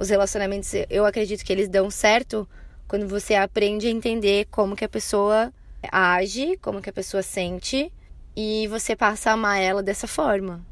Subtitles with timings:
[0.00, 2.48] os relacionamentos, eu acredito que eles dão certo
[2.88, 5.52] quando você aprende a entender como que a pessoa
[5.92, 7.92] age, como que a pessoa sente
[8.34, 10.64] e você passa a amar ela dessa forma.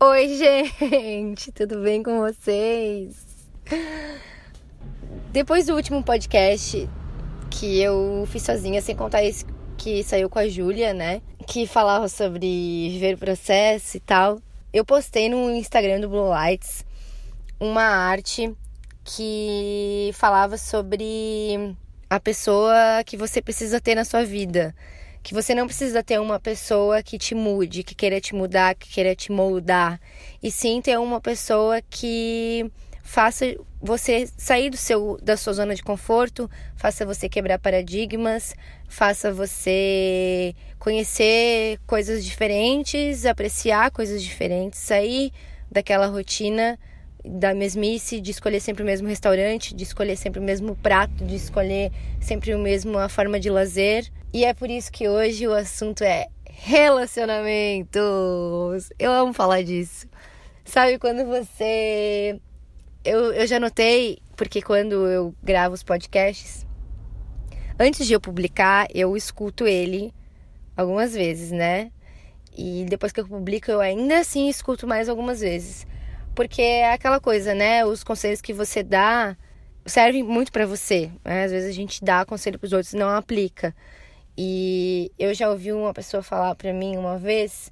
[0.00, 0.28] Oi,
[0.80, 3.14] gente, tudo bem com vocês?
[5.32, 6.88] Depois do último podcast
[7.50, 9.44] que eu fiz sozinha, sem contar esse
[9.76, 11.20] que saiu com a Júlia, né?
[11.46, 14.40] Que falava sobre viver o processo e tal.
[14.72, 16.84] Eu postei no Instagram do Blue Lights
[17.60, 18.52] uma arte
[19.04, 21.74] que falava sobre
[22.10, 24.74] a pessoa que você precisa ter na sua vida.
[25.22, 28.88] Que você não precisa ter uma pessoa que te mude, que queira te mudar, que
[28.88, 30.00] queira te moldar.
[30.42, 32.70] E sim ter uma pessoa que
[33.02, 38.54] faça você sair do seu da sua zona de conforto, faça você quebrar paradigmas,
[38.88, 45.32] faça você conhecer coisas diferentes, apreciar coisas diferentes, sair
[45.70, 46.78] daquela rotina
[47.24, 51.34] da mesmice, de escolher sempre o mesmo restaurante, de escolher sempre o mesmo prato, de
[51.34, 54.06] escolher sempre o mesmo a forma de lazer.
[54.32, 58.90] E é por isso que hoje o assunto é relacionamentos.
[58.98, 60.06] Eu amo falar disso.
[60.64, 62.40] Sabe quando você
[63.06, 66.66] eu, eu já notei, porque quando eu gravo os podcasts,
[67.78, 70.12] antes de eu publicar, eu escuto ele
[70.76, 71.90] algumas vezes, né?
[72.56, 75.86] E depois que eu publico, eu ainda assim escuto mais algumas vezes.
[76.34, 77.84] Porque é aquela coisa, né?
[77.84, 79.36] Os conselhos que você dá
[79.86, 81.10] servem muito para você.
[81.24, 81.44] Né?
[81.44, 83.74] Às vezes a gente dá conselho para os outros e não aplica.
[84.36, 87.70] E eu já ouvi uma pessoa falar para mim uma vez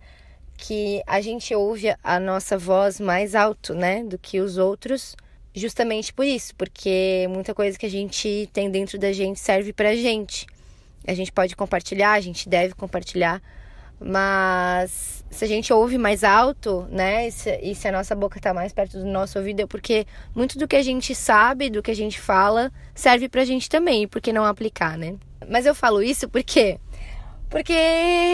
[0.57, 5.17] que a gente ouve a nossa voz mais alto, né, do que os outros,
[5.55, 9.95] justamente por isso, porque muita coisa que a gente tem dentro da gente serve pra
[9.95, 10.47] gente.
[11.07, 13.41] A gente pode compartilhar, a gente deve compartilhar,
[14.01, 18.41] mas se a gente ouve mais alto, né, e se, e se a nossa boca
[18.41, 21.83] tá mais perto do nosso ouvido, é porque muito do que a gente sabe, do
[21.83, 25.17] que a gente fala, serve pra gente também, por que não aplicar, né?
[25.49, 26.79] Mas eu falo isso porque
[27.51, 27.73] porque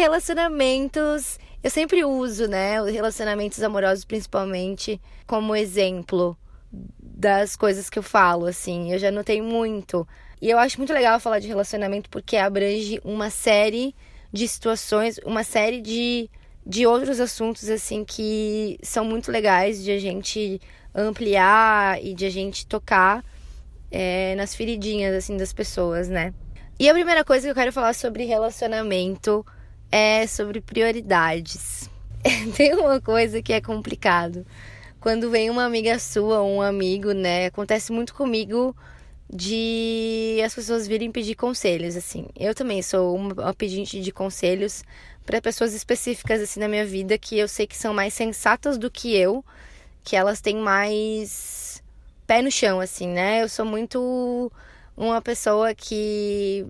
[0.01, 6.37] relacionamentos, eu sempre uso, né, os relacionamentos amorosos principalmente como exemplo
[7.21, 8.93] das coisas que eu falo, assim.
[8.93, 10.09] Eu já notei muito.
[10.41, 13.95] E eu acho muito legal falar de relacionamento porque abrange uma série
[14.33, 16.31] de situações, uma série de,
[16.65, 20.61] de outros assuntos, assim, que são muito legais de a gente
[20.95, 23.23] ampliar e de a gente tocar
[23.91, 26.33] é, nas feridinhas, assim, das pessoas, né?
[26.79, 29.45] E a primeira coisa que eu quero falar sobre relacionamento
[29.93, 31.91] é sobre prioridades.
[32.57, 34.47] Tem uma coisa que é complicado
[35.01, 37.47] quando vem uma amiga sua, um amigo, né?
[37.47, 38.77] Acontece muito comigo
[39.33, 42.27] de as pessoas virem pedir conselhos, assim.
[42.37, 44.83] Eu também sou uma pedinte de conselhos
[45.25, 48.91] para pessoas específicas assim na minha vida que eu sei que são mais sensatas do
[48.91, 49.45] que eu,
[50.03, 51.83] que elas têm mais
[52.27, 53.43] pé no chão, assim, né?
[53.43, 54.53] Eu sou muito
[54.97, 56.67] uma pessoa que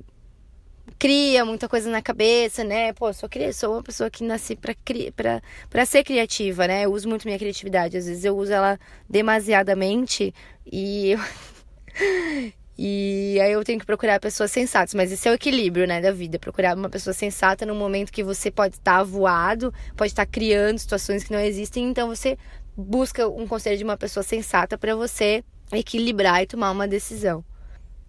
[0.98, 2.92] cria muita coisa na cabeça, né?
[2.92, 4.74] Pô, sou, sou uma pessoa que nasci pra,
[5.14, 6.84] pra, pra ser criativa, né?
[6.84, 7.96] Eu uso muito minha criatividade.
[7.96, 8.78] Às vezes eu uso ela
[9.08, 10.34] demasiadamente
[10.66, 11.14] e.
[12.82, 16.10] E aí eu tenho que procurar pessoas sensatas, mas esse é o equilíbrio, né, da
[16.10, 16.38] vida.
[16.38, 21.22] Procurar uma pessoa sensata no momento que você pode estar voado, pode estar criando situações
[21.22, 22.38] que não existem, então você
[22.74, 27.44] busca um conselho de uma pessoa sensata para você equilibrar e tomar uma decisão.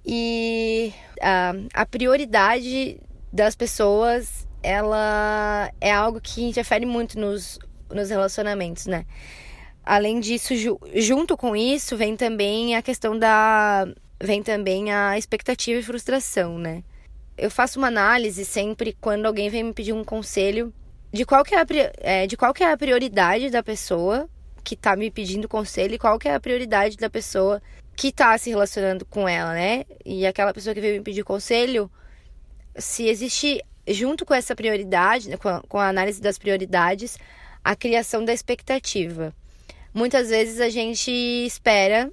[0.06, 3.00] E a, a prioridade
[3.32, 9.06] das pessoas, ela é algo que interfere muito nos, nos relacionamentos, né?
[9.84, 13.88] Além disso, ju, junto com isso, vem também a questão da.
[14.22, 16.84] vem também a expectativa e frustração, né?
[17.38, 20.74] Eu faço uma análise sempre quando alguém vem me pedir um conselho
[21.12, 21.66] de qual que é a,
[21.98, 24.30] é, de qual que é a prioridade da pessoa
[24.64, 27.62] que tá me pedindo conselho e qual que é a prioridade da pessoa
[28.02, 29.86] que tá se relacionando com ela, né?
[30.04, 31.88] E aquela pessoa que veio me pedir conselho,
[32.76, 37.20] se existe, junto com essa prioridade, né, com a, com a análise das prioridades,
[37.64, 39.32] a criação da expectativa.
[39.94, 42.12] Muitas vezes a gente espera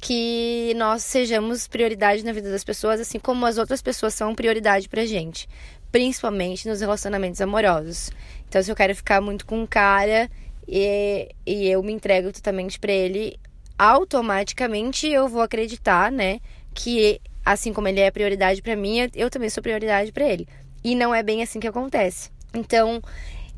[0.00, 4.88] que nós sejamos prioridade na vida das pessoas, assim como as outras pessoas são prioridade
[4.88, 5.46] pra gente,
[5.92, 8.10] principalmente nos relacionamentos amorosos.
[8.48, 10.30] Então, se eu quero ficar muito com um cara
[10.66, 13.38] e, e eu me entrego totalmente para ele,
[13.78, 16.40] automaticamente eu vou acreditar, né,
[16.74, 20.46] que assim como ele é prioridade para mim, eu também sou prioridade para ele.
[20.84, 22.30] E não é bem assim que acontece.
[22.52, 23.00] Então,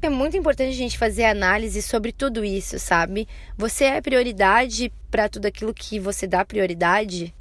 [0.02, 3.28] é muito importante a gente fazer análise sobre tudo isso, sabe?
[3.56, 7.34] Você é prioridade para tudo aquilo que você dá prioridade?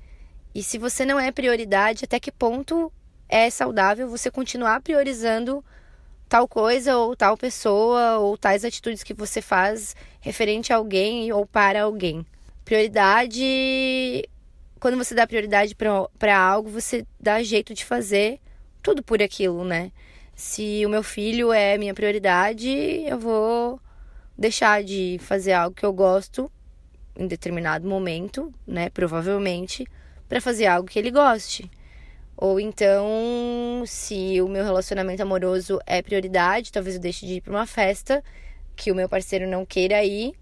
[0.54, 2.92] E se você não é prioridade, até que ponto
[3.30, 5.64] é saudável você continuar priorizando
[6.28, 11.46] tal coisa ou tal pessoa ou tais atitudes que você faz referente a alguém ou
[11.46, 12.26] para alguém.
[12.70, 14.30] Prioridade.
[14.80, 18.40] Quando você dá prioridade para algo, você dá jeito de fazer
[18.84, 19.92] tudo por aquilo, né?
[20.36, 22.70] Se o meu filho é minha prioridade,
[23.08, 23.82] eu vou
[24.38, 26.52] deixar de fazer algo que eu gosto
[27.18, 28.92] em determinado momento, né?
[28.92, 29.88] Provavelmente,
[30.28, 31.72] para fazer algo que ele goste.
[32.38, 37.52] Ou então, se o meu relacionamento amoroso é prioridade, talvez eu deixe de ir para
[37.52, 38.24] uma festa
[38.76, 40.36] que o meu parceiro não queira ir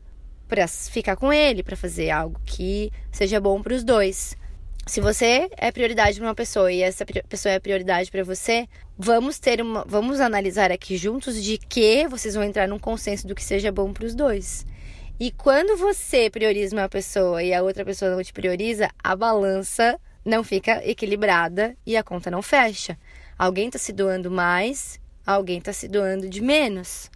[0.47, 4.35] para ficar com ele, para fazer algo que seja bom para os dois.
[4.87, 8.67] Se você é prioridade para uma pessoa e essa pessoa é prioridade para você,
[8.97, 13.35] vamos ter uma, vamos analisar aqui juntos de que vocês vão entrar num consenso do
[13.35, 14.65] que seja bom para os dois.
[15.19, 19.99] E quando você prioriza uma pessoa e a outra pessoa não te prioriza, a balança
[20.23, 22.97] não fica equilibrada e a conta não fecha.
[23.37, 27.09] Alguém está se doando mais, alguém está se doando de menos.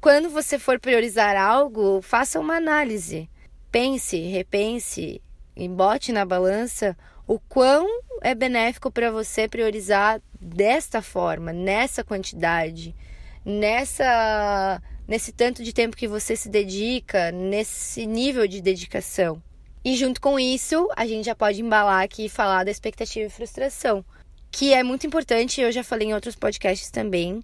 [0.00, 3.28] Quando você for priorizar algo, faça uma análise.
[3.70, 5.20] Pense, repense
[5.54, 7.86] e bote na balança o quão
[8.22, 12.96] é benéfico para você priorizar desta forma, nessa quantidade,
[13.44, 19.42] nessa nesse tanto de tempo que você se dedica, nesse nível de dedicação.
[19.84, 23.30] E junto com isso, a gente já pode embalar aqui e falar da expectativa e
[23.30, 24.04] frustração,
[24.50, 27.42] que é muito importante, eu já falei em outros podcasts também,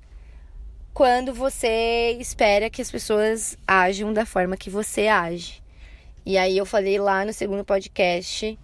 [0.96, 5.62] quando você espera que as pessoas ajam da forma que você age.
[6.25, 8.58] E aí eu falei lá no segundo podcast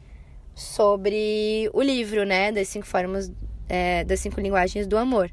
[0.55, 3.31] sobre o livro, né, das cinco formas,
[3.69, 5.31] é, das cinco linguagens do amor.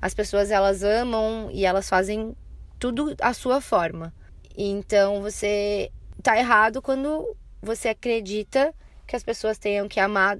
[0.00, 2.32] As pessoas elas amam e elas fazem
[2.78, 4.14] tudo à sua forma.
[4.56, 5.90] Então você
[6.22, 8.72] tá errado quando você acredita
[9.06, 10.38] que as pessoas tenham que amar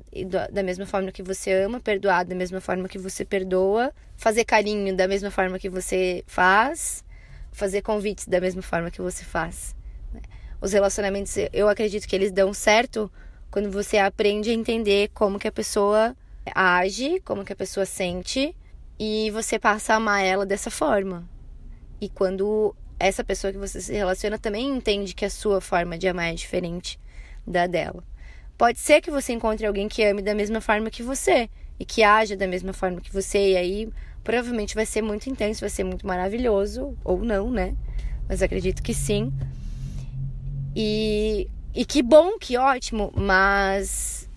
[0.50, 4.94] da mesma forma que você ama, perdoar da mesma forma que você perdoa, fazer carinho
[4.96, 7.04] da mesma forma que você faz,
[7.52, 9.76] fazer convites da mesma forma que você faz.
[10.12, 10.20] Né?
[10.60, 13.10] Os relacionamentos, eu acredito que eles dão certo
[13.50, 16.16] quando você aprende a entender como que a pessoa
[16.54, 18.54] age, como que a pessoa sente
[18.98, 21.28] e você passa a amar ela dessa forma.
[22.00, 26.08] E quando essa pessoa que você se relaciona também entende que a sua forma de
[26.08, 26.98] amar é diferente
[27.46, 28.02] da dela.
[28.58, 32.02] Pode ser que você encontre alguém que ame da mesma forma que você e que
[32.02, 33.88] haja da mesma forma que você, e aí
[34.24, 37.76] provavelmente vai ser muito intenso, vai ser muito maravilhoso, ou não, né?
[38.26, 39.30] Mas acredito que sim.
[40.74, 44.28] E, e que bom, que ótimo, mas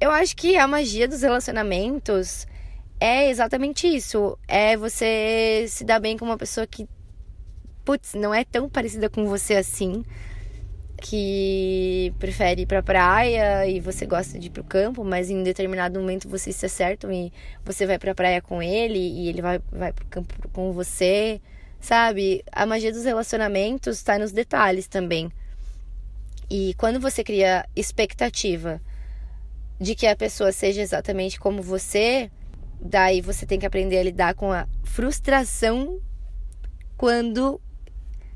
[0.00, 2.46] eu acho que a magia dos relacionamentos
[3.00, 4.38] é exatamente isso.
[4.46, 6.88] É você se dar bem com uma pessoa que,
[7.84, 10.04] putz, não é tão parecida com você assim
[11.02, 15.98] que prefere ir pra praia e você gosta de ir pro campo, mas em determinado
[15.98, 17.32] momento vocês se acertam e
[17.64, 21.40] você vai pra praia com ele e ele vai, vai pro campo com você,
[21.80, 22.44] sabe?
[22.52, 25.28] A magia dos relacionamentos está nos detalhes também.
[26.48, 28.80] E quando você cria expectativa
[29.80, 32.30] de que a pessoa seja exatamente como você,
[32.80, 36.00] daí você tem que aprender a lidar com a frustração
[36.96, 37.60] quando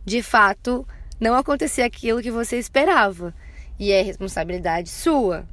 [0.04, 0.84] de fato
[1.20, 3.34] não acontecer aquilo que você esperava.
[3.78, 5.46] E é responsabilidade sua.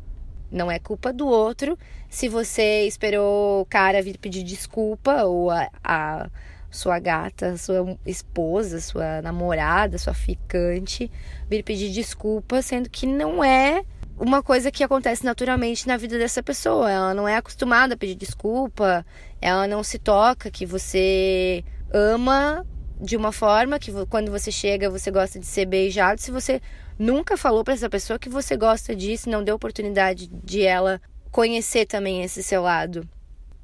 [0.51, 1.77] Não é culpa do outro
[2.10, 6.30] se você esperou o cara vir pedir desculpa ou a, a
[6.69, 11.09] sua gata, sua esposa, sua namorada, sua ficante
[11.49, 13.83] vir pedir desculpa, sendo que não é
[14.16, 16.92] uma coisa que acontece naturalmente na vida dessa pessoa.
[16.92, 19.06] Ela não é acostumada a pedir desculpa,
[19.42, 22.66] ela não se toca que você ama
[23.04, 26.62] de uma forma que quando você chega você gosta de ser beijado, se você
[26.98, 31.86] nunca falou para essa pessoa que você gosta disso, não deu oportunidade de ela conhecer
[31.86, 33.07] também esse seu lado.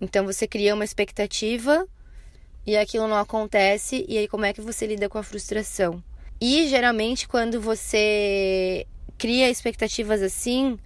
[0.02, 1.88] Então você cria uma expectativa
[2.68, 6.04] e aquilo não acontece, e aí como é que você lida com a frustração?
[6.42, 8.86] E geralmente quando você
[9.18, 10.78] cria expectativas assim,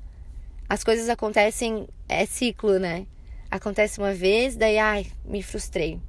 [0.70, 3.08] as coisas acontecem, é ciclo, né?
[3.50, 6.00] Acontece uma vez, daí, ai, me frustrei.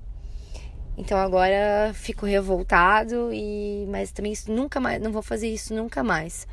[0.96, 6.02] Então agora fico revoltado e mas também isso nunca mais, não vou fazer isso nunca
[6.04, 6.46] mais.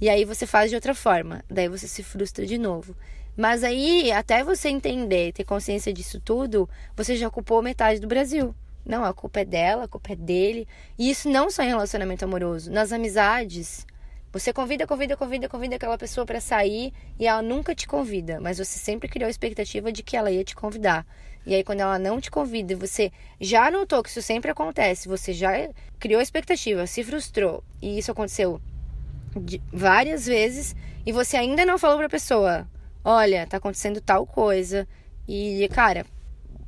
[0.00, 2.96] E aí você faz de outra forma, daí você se frustra de novo.
[3.36, 8.54] Mas aí, até você entender, ter consciência disso tudo, você já ocupou metade do Brasil.
[8.84, 10.66] Não, a culpa é dela, a culpa é dele.
[10.98, 13.86] E isso não só em relacionamento amoroso, nas amizades.
[14.32, 18.58] Você convida, convida, convida, convida aquela pessoa para sair e ela nunca te convida, mas
[18.58, 21.06] você sempre criou a expectativa de que ela ia te convidar.
[21.46, 25.08] E aí, quando ela não te convida e você já notou que isso sempre acontece,
[25.08, 25.52] você já
[25.98, 28.60] criou expectativa, se frustrou, e isso aconteceu
[29.72, 32.68] várias vezes, e você ainda não falou pra pessoa:
[33.04, 34.86] olha, tá acontecendo tal coisa.
[35.26, 36.04] E, cara,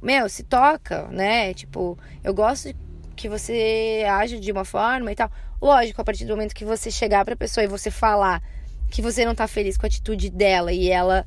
[0.01, 1.53] meu, se toca, né?
[1.55, 2.73] Tipo, eu gosto
[3.17, 5.31] que você age de uma forma e tal.
[5.61, 8.43] Lógico, a partir do momento que você chegar pra pessoa e você falar
[8.91, 11.27] que você não tá feliz com a atitude dela e ela.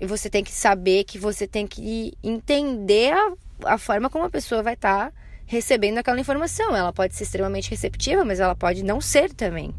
[0.00, 4.30] E você tem que saber que você tem que entender a, a forma como a
[4.30, 6.74] pessoa vai estar tá recebendo aquela informação.
[6.74, 9.74] Ela pode ser extremamente receptiva, mas ela pode não ser também.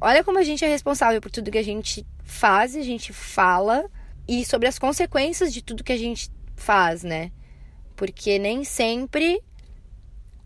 [0.00, 3.90] Olha como a gente é responsável por tudo que a gente faz, a gente fala
[4.28, 7.32] e sobre as consequências de tudo que a gente faz, né?
[7.96, 9.42] Porque nem sempre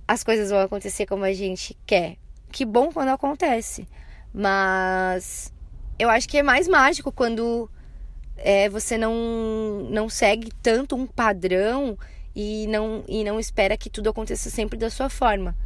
[0.07, 2.17] as coisas vão acontecer como a gente quer.
[2.53, 3.89] Que bom quando acontece.
[4.33, 5.53] Mas
[5.99, 7.69] eu acho que é mais mágico quando
[8.37, 11.97] é, você não, não segue tanto um padrão
[12.35, 15.57] e não, e não espera que tudo aconteça sempre da sua forma.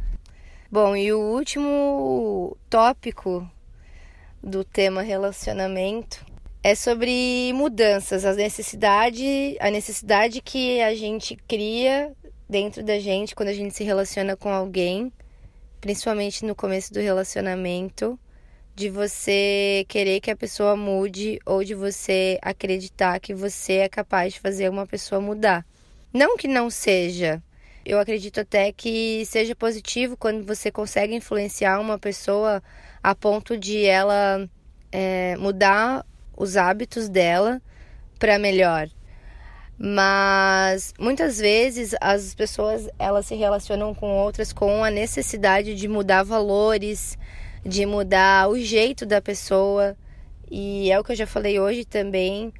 [0.69, 3.49] Bom, e o último tópico
[4.43, 6.25] do tema relacionamento
[6.61, 12.13] é sobre mudanças, a necessidade, a necessidade que a gente cria
[12.49, 15.11] dentro da gente quando a gente se relaciona com alguém,
[15.79, 18.19] principalmente no começo do relacionamento,
[18.77, 24.33] de você querer que a pessoa mude ou de você acreditar que você é capaz
[24.33, 25.65] de fazer uma pessoa mudar.
[26.13, 27.41] Não que não seja.
[27.83, 32.61] Eu acredito até que seja positivo quando você consegue influenciar uma pessoa
[33.01, 34.47] a ponto de ela
[34.91, 36.05] é, mudar
[36.35, 37.59] os hábitos dela
[38.19, 38.87] para melhor.
[39.75, 46.21] Mas muitas vezes as pessoas elas se relacionam com outras com a necessidade de mudar
[46.21, 47.17] valores,
[47.67, 49.95] de mudar o jeito da pessoa.
[50.49, 52.53] E é o que eu já falei hoje também.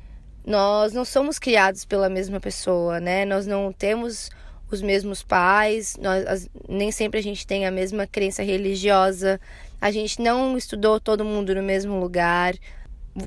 [0.45, 3.25] Nós não somos criados pela mesma pessoa, né?
[3.25, 4.29] Nós não temos
[4.69, 9.39] os mesmos pais, nós, nem sempre a gente tem a mesma crença religiosa,
[9.79, 12.53] a gente não estudou todo mundo no mesmo lugar,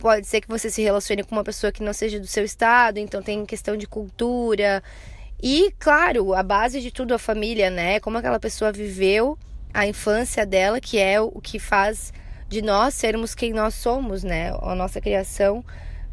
[0.03, 2.99] pode ser que você se relacione com uma pessoa que não seja do seu estado,
[2.99, 4.83] então tem questão de cultura.
[5.43, 8.01] E, claro, a base de tudo a família, né?
[8.01, 9.39] Como aquela pessoa viveu
[9.73, 12.13] a infância dela, que é o que faz
[12.49, 14.53] de nós sermos quem nós somos, né?
[14.61, 15.65] A nossa criação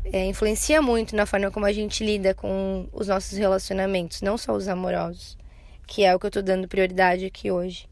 [0.06, 4.54] é, influencia muito na forma como a gente lida com os nossos relacionamentos, não só
[4.54, 5.38] os amorosos,
[5.86, 7.90] que é o que eu tô dando prioridade aqui hoje.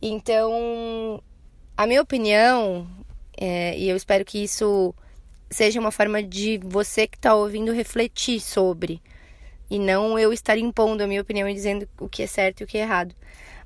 [0.00, 1.22] Então,
[1.76, 2.86] a minha opinião,
[3.36, 4.94] é, e eu espero que isso
[5.50, 9.00] seja uma forma de você que está ouvindo refletir sobre.
[9.70, 12.64] E não eu estar impondo a minha opinião e dizendo o que é certo e
[12.64, 13.14] o que é errado.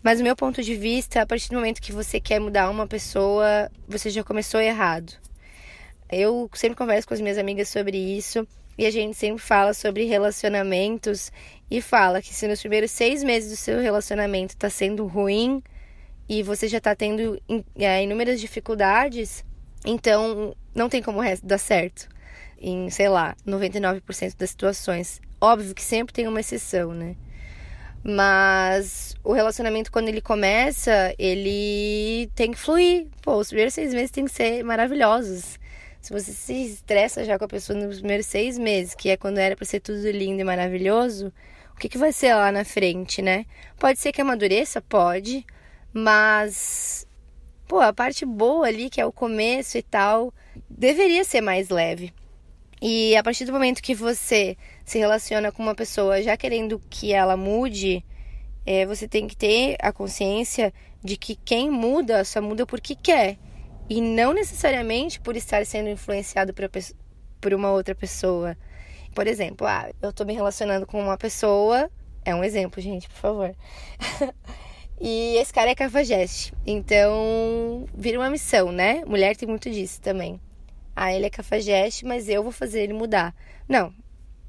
[0.07, 2.87] Mas o meu ponto de vista, a partir do momento que você quer mudar uma
[2.87, 5.13] pessoa, você já começou errado.
[6.09, 8.47] Eu sempre converso com as minhas amigas sobre isso
[8.79, 11.33] e a gente sempre fala sobre relacionamentos
[11.69, 15.61] e fala que se nos primeiros seis meses do seu relacionamento está sendo ruim
[16.29, 17.43] e você já está tendo
[17.75, 19.45] é, inúmeras dificuldades,
[19.85, 22.09] então, não tem como dar certo
[22.61, 25.21] em, sei lá, 99% das situações.
[25.41, 27.17] Óbvio que sempre tem uma exceção, né?
[28.05, 33.09] Mas o relacionamento, quando ele começa, ele tem que fluir.
[33.23, 35.59] Pô, os primeiros seis meses tem que ser maravilhosos.
[36.01, 39.39] Se você se estressa já com a pessoa nos primeiros seis meses, que é quando
[39.39, 41.33] era para ser tudo lindo e maravilhoso,
[41.75, 43.47] o que, que vai ser lá na frente, né?
[43.77, 44.81] Pode ser que amadureça?
[44.81, 45.45] Pode.
[45.93, 47.05] Mas
[47.67, 50.33] pô, a parte boa ali, que é o começo e tal,
[50.71, 52.15] deveria ser mais leve.
[52.81, 57.13] E a partir do momento que você se relaciona com uma pessoa já querendo que
[57.13, 58.05] ela mude,
[58.67, 63.39] é, você tem que ter a consciência de que quem muda só muda porque quer.
[63.89, 66.53] E não necessariamente por estar sendo influenciado
[67.41, 68.57] por, uma outra pessoa.
[69.15, 71.89] Por exemplo, ah, eu tô me relacionando com uma pessoa.
[72.25, 73.57] É um exemplo, gente, por favor.
[74.99, 76.55] E esse cara é cafajeste.
[76.67, 79.05] Então, vira uma missão, né?
[79.07, 80.41] Mulher tem muito disso também.
[80.95, 83.35] Ah, ele é cafajeste, mas eu vou fazer ele mudar.
[83.69, 83.93] Não.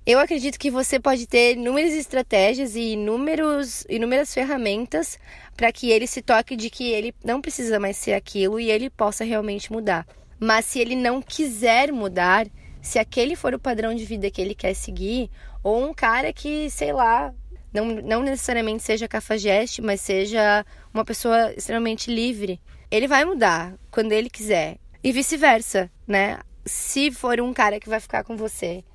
[0.07, 5.19] Eu acredito que você pode ter inúmeras estratégias e inúmeros, inúmeras ferramentas
[5.53, 8.89] para que ele se toque de que ele não precisa mais ser aquilo e ele
[8.89, 10.07] possa realmente mudar.
[10.39, 12.47] Mas se ele não quiser mudar,
[12.81, 15.29] se aquele for o padrão de vida que ele quer seguir,
[15.61, 17.33] ou um cara que, sei lá,
[17.73, 22.61] não, não necessariamente seja cafajeste, mas seja uma pessoa extremamente livre.
[22.89, 24.77] Ele vai mudar quando ele quiser.
[25.03, 26.39] E vice-versa, né?
[26.65, 28.85] Se for um cara que vai ficar com você.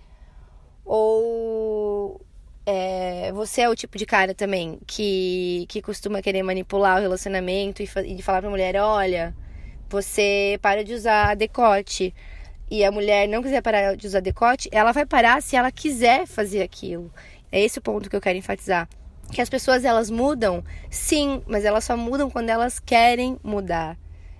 [0.84, 2.20] Ou
[2.64, 7.82] é, você é o tipo de cara também que, que costuma querer manipular o relacionamento
[7.82, 9.34] e, e falar pra mulher: olha,
[9.88, 12.14] você para de usar decote.
[12.70, 16.26] E a mulher não quiser parar de usar decote, ela vai parar se ela quiser
[16.26, 17.12] fazer aquilo.
[17.50, 18.88] É esse o ponto que eu quero enfatizar.
[19.30, 23.98] Que as pessoas elas mudam, sim, mas elas só mudam quando elas querem mudar.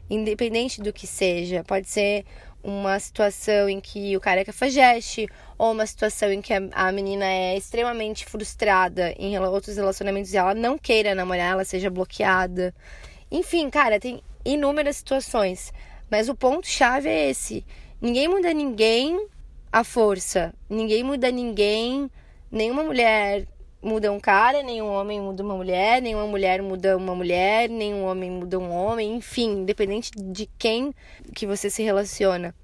[0.08, 1.62] Independente do que seja.
[1.62, 2.24] Pode ser
[2.62, 5.28] uma situação em que o cara é cafajeste,
[5.58, 10.54] ou uma situação em que a, menina é extremamente frustrada em outros relacionamentos e ela
[10.54, 12.74] não queira namorar, ela seja bloqueada.
[13.30, 15.72] Enfim, cara, tem inúmeras situações.
[16.10, 17.64] Mas o ponto-chave é esse.
[18.00, 19.26] Ninguém muda ninguém
[19.72, 20.52] à força.
[20.68, 22.10] Ninguém muda ninguém.
[22.50, 23.46] Nenhuma mulher
[23.82, 28.30] muda um cara, nenhum homem muda uma mulher, nenhuma mulher muda uma mulher, nenhum homem
[28.30, 30.94] muda um homem, enfim, independente de quem
[31.34, 32.54] que você se relaciona.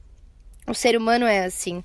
[0.66, 1.82] O ser humano é assim.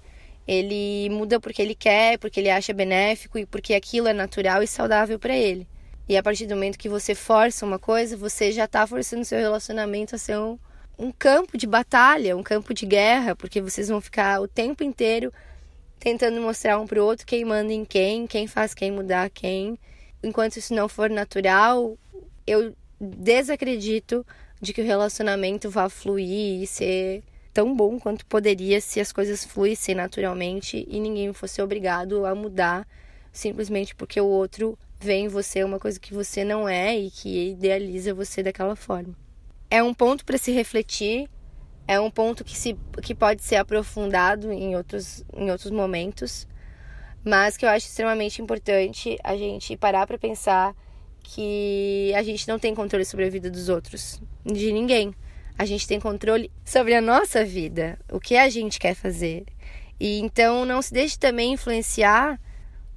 [0.47, 4.67] Ele muda porque ele quer, porque ele acha benéfico e porque aquilo é natural e
[4.67, 5.67] saudável para ele.
[6.07, 9.39] E a partir do momento que você força uma coisa, você já está forçando seu
[9.39, 10.59] relacionamento a ser um,
[10.99, 15.31] um campo de batalha, um campo de guerra, porque vocês vão ficar o tempo inteiro
[15.99, 19.77] tentando mostrar um pro outro quem manda em quem, quem faz quem mudar quem.
[20.21, 21.97] Enquanto isso não for natural,
[22.45, 24.25] eu desacredito
[24.61, 27.23] de que o relacionamento vá fluir e ser
[27.53, 32.87] tão bom quanto poderia se as coisas fluíssem naturalmente e ninguém fosse obrigado a mudar
[33.31, 37.49] simplesmente porque o outro vê em você uma coisa que você não é e que
[37.49, 39.13] idealiza você daquela forma.
[39.69, 41.29] É um ponto para se refletir
[41.87, 46.47] é um ponto que, se, que pode ser aprofundado em outros, em outros momentos,
[47.23, 50.75] mas que eu acho extremamente importante a gente parar para pensar
[51.21, 55.13] que a gente não tem controle sobre a vida dos outros, de ninguém.
[55.57, 59.45] A gente tem controle sobre a nossa vida, o que a gente quer fazer.
[59.99, 62.39] E então não se deixe também influenciar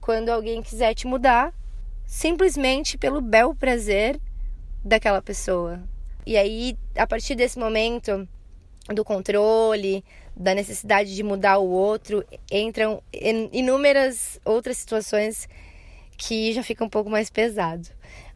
[0.00, 1.52] quando alguém quiser te mudar,
[2.04, 4.20] simplesmente pelo bel prazer
[4.84, 5.82] daquela pessoa.
[6.24, 8.28] E aí, a partir desse momento,
[8.94, 10.04] do controle,
[10.36, 13.02] da necessidade de mudar o outro, entram
[13.52, 15.48] inúmeras outras situações
[16.16, 17.88] que já fica um pouco mais pesado.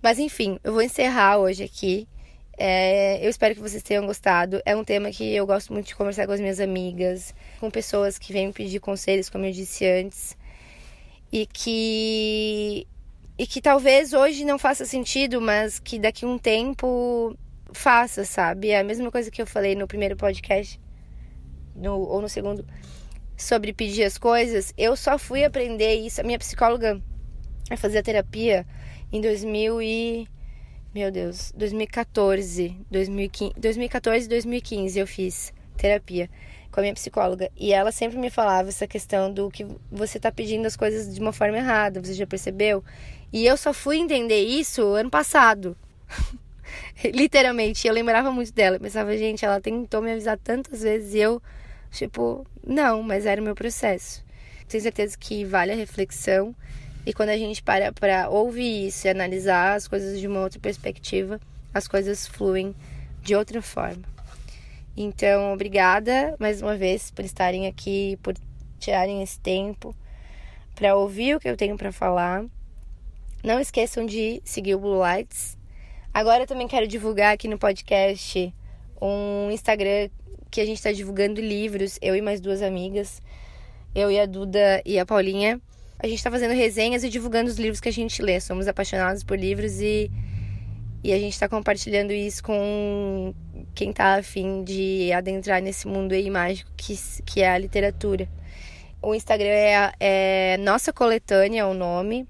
[0.02, 2.08] Mas enfim, eu vou encerrar hoje aqui.
[2.58, 4.60] É, eu espero que vocês tenham gostado.
[4.66, 8.18] É um tema que eu gosto muito de conversar com as minhas amigas, com pessoas
[8.18, 10.36] que vêm me pedir conselhos, como eu disse antes,
[11.32, 12.86] e que
[13.38, 17.34] e que talvez hoje não faça sentido, mas que daqui a um tempo
[17.72, 18.70] faça, sabe?
[18.70, 20.80] É a mesma coisa que eu falei no primeiro podcast,
[21.74, 22.66] no, ou no segundo,
[23.36, 24.72] sobre pedir as coisas.
[24.76, 26.20] Eu só fui aprender isso.
[26.20, 27.00] A minha psicóloga
[27.68, 28.66] vai fazer a terapia
[29.12, 30.28] em 2000 e...
[30.92, 36.28] Meu Deus, 2014, 2015, 2014 2015 eu fiz terapia
[36.70, 37.50] com a minha psicóloga.
[37.56, 41.20] E ela sempre me falava essa questão do que você tá pedindo as coisas de
[41.20, 42.84] uma forma errada, você já percebeu?
[43.32, 45.76] E eu só fui entender isso ano passado.
[47.12, 48.76] Literalmente, eu lembrava muito dela.
[48.76, 51.42] Eu pensava, gente, ela tentou me avisar tantas vezes e eu,
[51.90, 54.24] tipo, não, mas era o meu processo.
[54.68, 56.54] Tenho certeza que vale a reflexão.
[57.04, 60.60] E quando a gente para para ouvir isso e analisar as coisas de uma outra
[60.60, 61.40] perspectiva,
[61.72, 62.74] as coisas fluem
[63.22, 64.02] de outra forma.
[64.96, 68.34] Então, obrigada mais uma vez por estarem aqui, por
[68.78, 69.94] tirarem esse tempo
[70.74, 72.44] para ouvir o que eu tenho para falar.
[73.42, 75.56] Não esqueçam de seguir o Blue Lights
[76.12, 78.52] Agora eu também quero divulgar aqui no podcast
[79.00, 80.10] um Instagram
[80.50, 83.22] que a gente está divulgando livros, eu e mais duas amigas,
[83.94, 85.60] eu e a Duda e a Paulinha.
[86.00, 88.40] A gente está fazendo resenhas e divulgando os livros que a gente lê.
[88.40, 90.10] Somos apaixonados por livros e,
[91.04, 93.32] e a gente está compartilhando isso com
[93.72, 98.28] quem está afim de adentrar nesse mundo aí mágico que, que é a literatura.
[99.00, 102.26] O Instagram é, é Nossa Coletânea, é o nome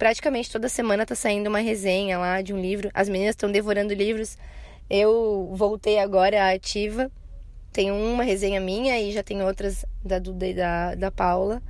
[0.00, 2.88] praticamente toda semana tá saindo uma resenha lá de um livro.
[2.94, 4.38] As meninas estão devorando livros.
[4.88, 7.12] Eu voltei agora à ativa.
[7.70, 11.62] Tem uma resenha minha e já tem outras da Duda e da, da Paula.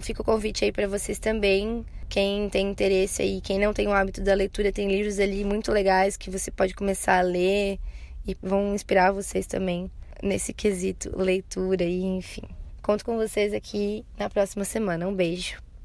[0.00, 1.84] Fica o convite aí para vocês também.
[2.08, 5.70] Quem tem interesse aí, quem não tem o hábito da leitura, tem livros ali muito
[5.70, 7.78] legais que você pode começar a ler
[8.26, 9.90] e vão inspirar vocês também
[10.22, 12.48] nesse quesito leitura e enfim.
[12.80, 15.06] Conto com vocês aqui na próxima semana.
[15.06, 15.63] Um beijo.